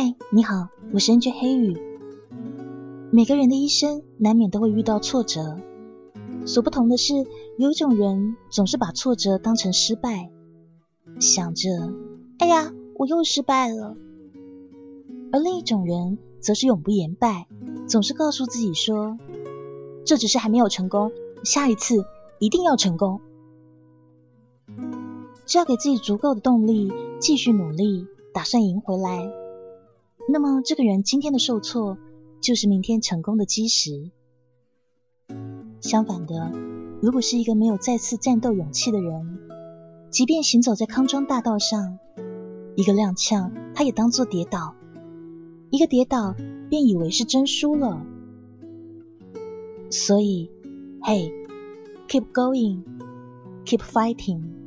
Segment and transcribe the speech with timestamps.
[0.00, 1.76] 嗨，你好，我是 NJ 黑羽。
[3.10, 5.58] 每个人的一生难免都会遇到挫折，
[6.46, 7.14] 所不同的是，
[7.58, 10.30] 有一种人总是把挫折当成失败，
[11.18, 11.92] 想着
[12.38, 13.96] “哎呀，我又失败了”；
[15.32, 17.48] 而另一种人则是永不言败，
[17.88, 19.18] 总是告诉自己说
[20.06, 21.10] ：“这只是还没有成功，
[21.42, 22.04] 下一次
[22.38, 23.20] 一定要成功。”
[25.44, 29.28] 只要给自己足够的动力，继续努力，打算赢回来。
[30.30, 31.96] 那么，这个人今天的受挫，
[32.42, 34.10] 就是明天成功的基石。
[35.80, 36.52] 相反的，
[37.00, 39.38] 如果是一个没有再次战斗勇气的人，
[40.10, 41.98] 即便行走在康庄大道上，
[42.76, 44.74] 一个踉跄，他也当作跌倒；
[45.70, 46.34] 一个跌倒，
[46.68, 48.04] 便以为是真输了。
[49.90, 50.50] 所以，
[51.00, 51.32] 嘿
[52.06, 54.57] ，keep going，keep fighting。